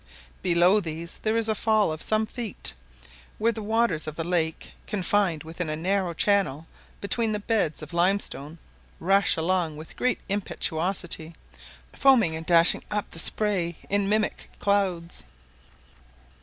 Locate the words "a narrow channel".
5.69-6.65